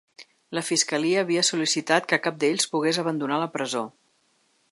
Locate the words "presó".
3.59-3.85